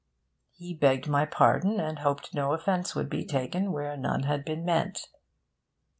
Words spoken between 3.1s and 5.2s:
taken where none had been meant.